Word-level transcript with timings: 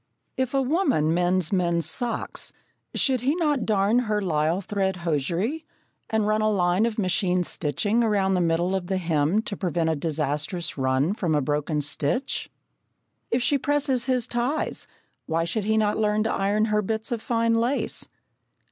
If 0.35 0.55
a 0.55 0.61
woman 0.63 1.13
mends 1.13 1.53
men's 1.53 1.85
socks, 1.87 2.51
should 2.95 3.21
he 3.21 3.35
not 3.35 3.67
darn 3.67 3.99
her 3.99 4.19
lisle 4.19 4.59
thread 4.59 4.95
hosiery, 4.95 5.63
and 6.09 6.25
run 6.25 6.41
a 6.41 6.49
line 6.49 6.87
of 6.87 6.97
machine 6.97 7.43
stitching 7.43 8.03
around 8.03 8.33
the 8.33 8.41
middle 8.41 8.73
of 8.75 8.87
the 8.87 8.97
hem 8.97 9.43
to 9.43 9.55
prevent 9.55 9.91
a 9.91 9.95
disastrous 9.95 10.75
run 10.75 11.13
from 11.13 11.35
a 11.35 11.39
broken 11.41 11.81
stitch? 11.81 12.49
If 13.29 13.43
she 13.43 13.59
presses 13.59 14.07
his 14.07 14.27
ties, 14.27 14.87
why 15.27 15.43
should 15.43 15.65
he 15.65 15.77
not 15.77 15.99
learn 15.99 16.23
to 16.23 16.33
iron 16.33 16.65
her 16.73 16.81
bits 16.81 17.11
of 17.11 17.21
fine 17.21 17.53
lace? 17.61 18.07